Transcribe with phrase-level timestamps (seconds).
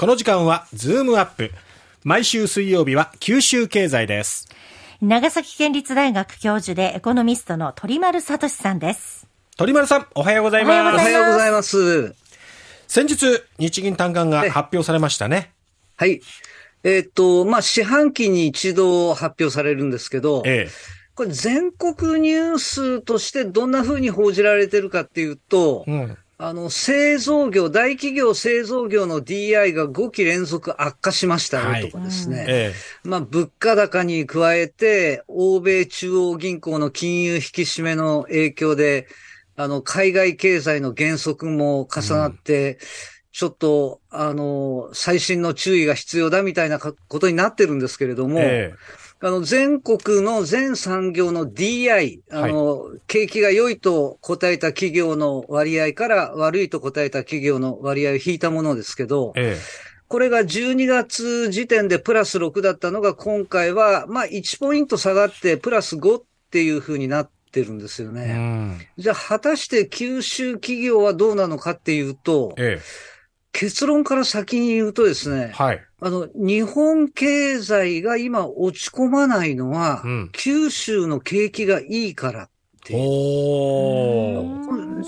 [0.00, 1.50] この時間はズームアップ。
[2.04, 4.48] 毎週水曜日は九州経済です。
[5.02, 9.26] 長崎県立大学教授でエコノミストの鳥丸聡さんです。
[9.58, 10.94] 鳥丸さん、おはようございます。
[10.94, 12.14] おはようございます。
[12.88, 15.52] 先日、日銀短観が発表されましたね。
[15.96, 16.22] はい。
[16.82, 20.70] えっ、と、まあ、四半期に一度発表されるんですけど、え
[21.14, 26.18] これ全国ニュースとしてどんな風に報じられてるかっていうと、えうん。
[26.42, 31.82] あの、製造業、大企業製造業の DI が5期連続悪化しましたはい。
[31.82, 32.46] よとかですね。
[32.48, 39.06] えまあ、物価高に加えて、欧米中央銀行の金融引き締めの影響で、
[39.54, 42.78] あの、海外経済の減速も重なって、
[43.32, 59.58] ちょっと、あの、最新の注意が必要だみたいなかことになってるんですけれども、ええあの、全国の全産業の DI、あの、景気が良いと答えた企業の割合から悪いと答えた企業の割合を引いたものですけど、え
[60.08, 68.34] これが12月時点でプラス6だったのが今回は、まあ1ポイント下がってプラス5っていう風になってるんですよえうね。
[68.34, 68.80] ん。
[68.98, 72.80] じゃあ果たして九州企業はどうなのかっていうと、え
[73.52, 75.84] 結論から先に言うとですえね、はい。
[76.02, 82.48] あの、日本経済が今落ち込まないのは、うん九州の景気がいいからっ
[82.84, 82.98] ていう。
[83.00, 84.56] お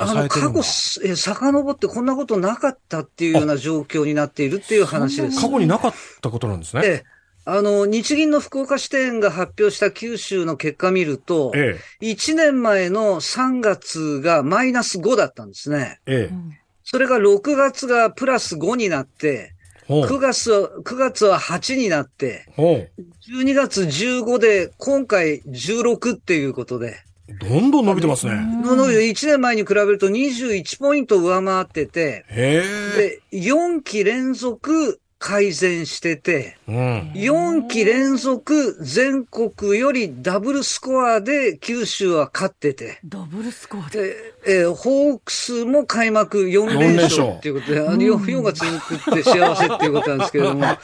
[0.00, 0.60] あの、過去、
[1.04, 5.40] え、遡ってこんなことなかったっていうような状況になっているっていう話です。
[5.40, 6.82] 過去になかったことなんですね。
[6.84, 7.04] ええ。
[7.48, 16.00] あの、日銀の福岡支店が発表した九州の結果見ると、え1年前の3月がマイナス5だったんですね。
[16.06, 19.55] えええそれが6月がプラス5になって、
[19.88, 22.84] 9月は、9月は8になって、ほ
[23.28, 26.96] 12月15で、今回16っていうことで、
[27.28, 27.48] う。
[27.48, 28.34] どんどん伸びてますね。
[28.34, 32.24] のの1年前に比べると21ポイント上回ってて。
[32.30, 37.10] で、4期連続改善してて、うん。
[37.16, 44.04] 4期連続全国よりダブルスコアで九州は勝ってて、ダブルスコアで？
[44.04, 44.16] で、
[44.46, 50.64] えーホークスも開幕4連勝っていうことで、あの 4, 4が続くって幸せっていうことなんですけれども、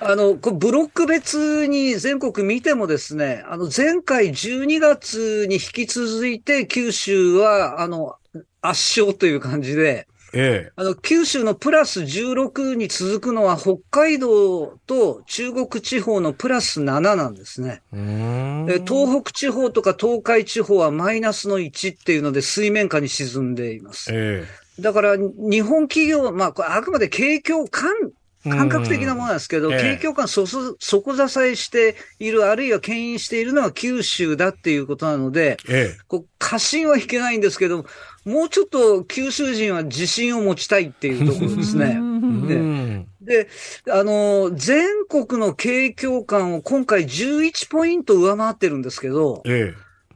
[0.00, 8.16] あの、こうブロック別に全国見てもですね、あの、前回12月に引き続いて九州は、あの、
[8.60, 17.82] 圧勝という感じで、えあの、九州のプラス16に続くのは北海道と中国地方のプラス7なんですね。
[17.92, 18.82] え。
[18.86, 24.10] 東北地方とか東海地方はマイナスの1っていうので水面下に沈んでいます。
[24.12, 24.44] え
[24.80, 28.21] だから日本企業、まああくまで景況感、え。
[28.44, 37.86] 感覚的なものなんですけど、景況感そそ底支えしている、あるいは牽引しているのは九州だっていうことなので、えこう過信はいけないんですけど、
[38.24, 42.00] もうちょっと九州人は自信を持ちたいっていうところですね。
[43.22, 43.48] で、
[43.88, 49.74] あの、全国の景況感を今回11ポイント上回ってるんですけど、え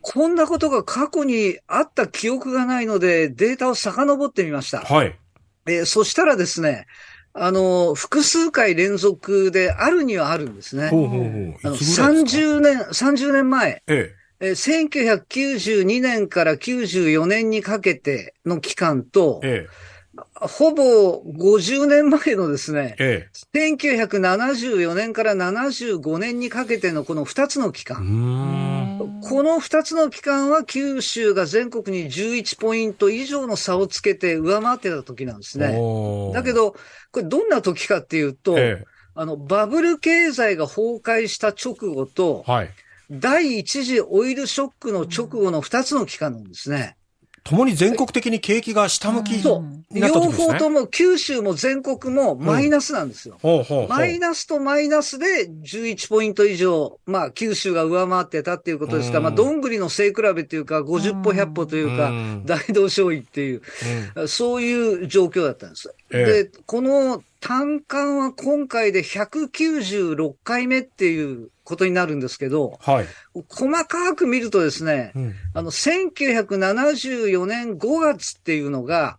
[0.00, 4.92] こんなことが過去にあった記憶がないので、データを遡ってみましたえ。。
[4.92, 5.18] はい。
[5.66, 6.86] えーそしたらですね、
[7.40, 10.88] あの、複数回連続であるにはあるんですね。
[10.88, 11.54] ほうほうほう。
[11.62, 19.68] あのいつぐらいですか？30年、30年前、ええー1992年から94年にかけての期間とえ。、え
[20.34, 23.28] ほぼ50年前のですね、え。
[23.54, 28.04] え1974年から75年にかけてのこの2つの期間。
[28.98, 35.78] この2つの期間は九州が全国に11ポイント以上の差をつけて上回ってた時なんですね。
[36.32, 36.72] だけ、ど、
[37.12, 42.70] これどんな時かっていうと、えあの、バブル経済が崩壊した直後とえ。、はい。
[43.10, 46.97] 第一次オイルショックの直後の2つの期間なんですね。
[47.48, 50.30] ともに全国的に景気が下向きそうになった両。
[50.30, 53.38] 方とも九州も全国もマイナスなんですよ。
[53.40, 53.88] ほうほうほう。
[53.88, 63.62] マイナスとマイナスで11ポイント以上、まあ、九州が上回ってたっていうことですから、うんまあ、どんぐりの背比べというか、50歩100歩というかうん、大同小異っていう、
[64.16, 65.94] うんそういう状況だったんです。
[66.10, 73.06] ええで、この単管は今回で196回目っていうことになるんですけど、はい。
[73.50, 79.18] 細かく見るとですね、うんあの、1974年5月っていうのが、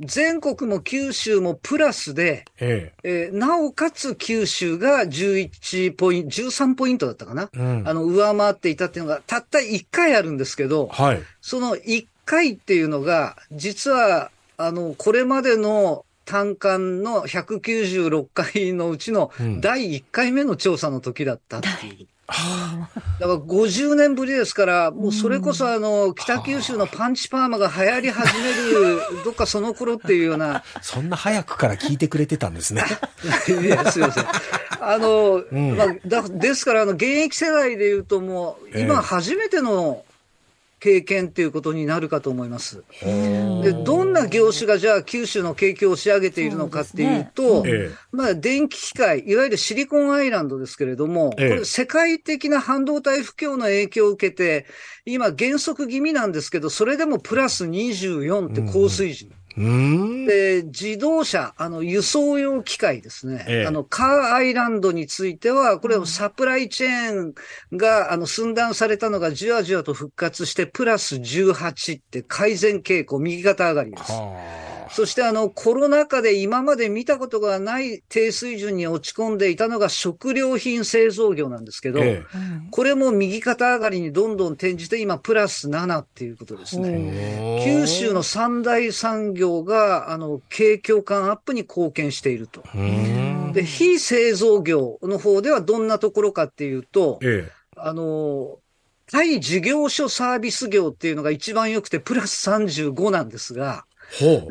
[0.00, 7.58] 全国も九州もプラスで、ええーなおかつ九州が11ポイント、13ポイントだったかな、え。
[7.58, 11.22] うんあの、上回っていたっていうのが、たった1回あるんですけど、はい。
[11.42, 22.06] その1回っていうのが、実は、あの、これまでの、単館の196回のうちの第1回目の調査の時だったっていう。
[23.18, 32.84] だから50年ぶりですから、もうそれこそあの、北九州のパンチパーマが流行り始める、 どっかその頃っていうような、そんな早くから聞いてくれてたんですね。
[33.48, 34.26] いや、すいません。
[34.80, 40.04] あの、んまあ、だですから、あの、現役世代で言うともう、ええ今初めての
[40.80, 42.82] 経験っていうことになるかと思います。
[43.02, 54.66] で、どんな業種がじゃあ九州の景気を押し上げているのかっていうと、ええまあ、電気機械、いわゆるシリコンアイランドですけれども、ええこれ世界的な半導体不況の影響を受けて、
[55.04, 59.28] 今減速気味なんですけど、それでもプラス24って高水準。
[59.28, 59.39] うーん。
[59.56, 63.44] で、自動車、あの、輸送用機械ですね。
[63.48, 67.20] ええあの、カーアイランドについては、これはサプライチェー
[67.72, 74.12] ンが、あの、寸断されたのがじわじわと復活して、プラス18って改善傾向、右肩上がりです。
[74.12, 82.24] はそしてあの、コロナ禍で今まで見たことがない低水準に落ち込んでいたのが食料品製造業なんですけど、あえ
[82.70, 86.88] これも右肩上がりにどんどん転じて今プラス7っていうことですね。
[86.92, 92.62] え九州の三大産業が、あの、景況感アップに貢献していると。
[93.52, 98.58] で、非製造業の方ではどんなところかっていうと、えあの、
[99.10, 103.84] 対事業所サービス業っていうのが一番良くてプラス35なんですが。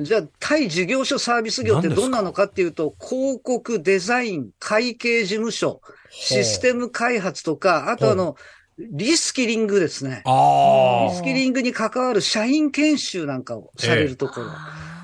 [0.00, 8.36] じゃあ、対事業所サービス業ってどんなのかっていうと、広告、デザイン、会計事務所、システム開発とか、あとあの、
[8.78, 10.22] リスキリングですね。
[10.24, 14.46] あリスキリングに関わる社員研修なんかをされるところ。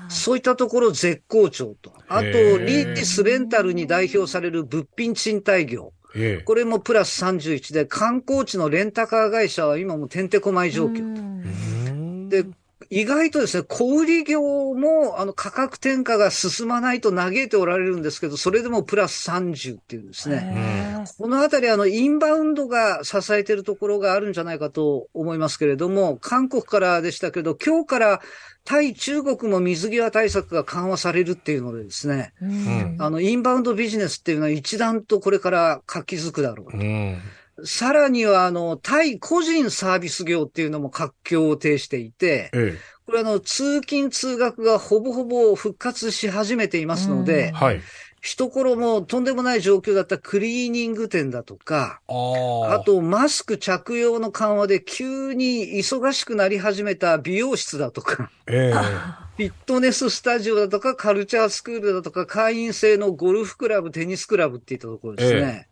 [0.07, 1.91] そういったところ絶好調と。
[2.07, 5.91] あと、へーリースレンタルに代表される物品賃貸業。
[5.93, 6.05] あ。
[6.15, 6.43] ええ。
[6.43, 12.29] これもプラス31で、観光地のレンタカー会社は今もてんてこまい状況。
[12.29, 12.45] で、
[12.89, 14.41] 意外とですね、小売業
[14.73, 21.05] も、あの、価格転嫁が進まないと嘆いておられるんですけど、それでもプラス30っていうんですね。
[21.17, 28.21] このあたり、あの、インバウンドが支えているところがあるんじゃないかと思いますけれども、韓国からでしたけど、今日から
[28.65, 36.77] 対中国も水際対策が緩和されるっていうのでですね、んあの、インバウンドビジネスっていうのは一段とこれから活気づくだろう。
[36.77, 37.17] うん。
[37.63, 47.81] さらには、あの、対個人サービス業っていうのも活況を呈していて、えこれあの、通勤通学がほぼほぼ復活し始めていますのでえ。、はい。
[48.25, 59.25] 一頃もとんでもない状況だったクリーニング店だとか、ああ、とマスク着用の緩和で急に忙しくなり始めた美容室だとか、ええ。
[59.37, 65.67] フィットネススタジオだとか、カルチャースクールだとか、会員制のゴルフクラブ、テニスクラブっていったところですね。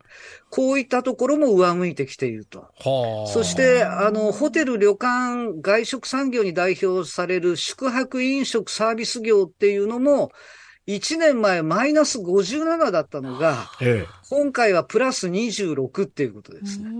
[0.48, 2.60] こういったところも上向いてきていると。
[2.60, 3.32] はあ。
[3.32, 10.30] そして、あの、ホテル、旅館、外食産業に代表される宿泊飲食サービス業っていうのも、
[10.86, 16.90] 1年前マイナス57だったのが、え今回はプラス26っていうことですね。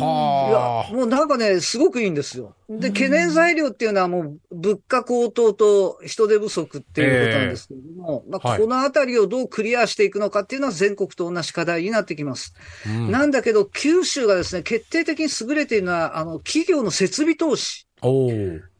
[0.00, 2.54] はや、もうなんかね、すごくいいんですよ。
[2.68, 12.54] で、懸念材料っていうのはもう物価高騰と人手不足っていうことなんですけれども、まあ、はいこのあたりをどうクリアしていくのかっていうのは全国と同じ課題になってきます。
[12.86, 12.90] あ。
[12.90, 17.88] うんなんだけど、九州がですね、決定的に優れているのは、あの、企業の設備投資。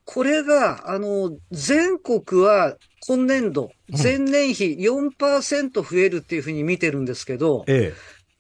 [0.05, 7.93] これが、あの、全国は今年度、前年比4%増えるっていうふうに見てるんですけど、え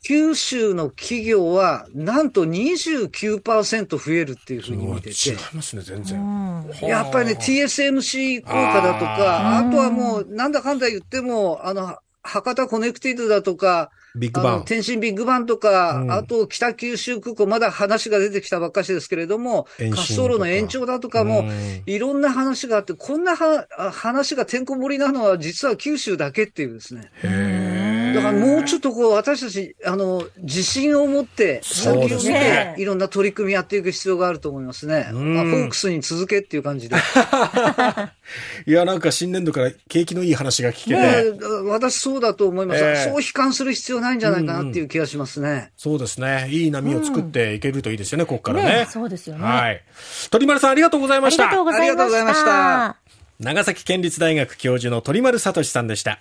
[0.04, 4.62] 九州の企業は、なんと29%増えるっていうえ。
[4.62, 5.30] ふうに見てて。
[5.30, 6.64] 違い、ますね、全然。
[6.82, 14.64] やっぱりね、TSMC 効果だとか、あとはもう、なんだかんだ言っても、あの、博多コネクティドだとか、ビッグバン。
[14.64, 27.10] 天津ビッグバンとか、うんあと北九州空港、まだ話が出てきたばっかしですけれども、滑走路の延長だとかも、うんいろんな話があって、こんなはあ話がてんこ盛りなのは実は九州だけっていうですね。
[27.22, 27.71] へえ。
[28.14, 35.08] だからもうちょっとこう、私たち、あの、自信を持って、先を見そうですねて、いろんな取り組みやっていく必要があると思いますね。
[35.12, 36.96] うんまあ、フォークスに続けっていう感じで。
[38.66, 41.44] いや、なんか新年度から景気のいい話が聞けねて。
[41.66, 45.72] 私そうだと思います、ええそう悲観する必要ないんじゃないかなっていう気がしますね。
[45.76, 46.48] そうですね。
[46.50, 48.68] いい波を作っていけるといいですよね、ここからね。
[48.80, 49.82] ねそうですよねはい。
[50.30, 51.64] 鳥丸さんありがとうございましたありがとう。
[51.64, 51.92] ございました。
[51.92, 53.02] ありがとうございました
[53.42, 56.20] 長崎県立大学教授の鳥丸聡さんでした。